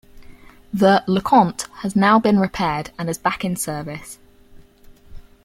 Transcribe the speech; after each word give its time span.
The 0.73 1.03
"LeConte" 1.07 1.67
has 1.83 1.95
now 1.95 2.17
been 2.17 2.39
repaired 2.39 2.89
and 2.97 3.07
is 3.07 3.19
back 3.19 3.45
in 3.45 3.55
service. 3.55 4.17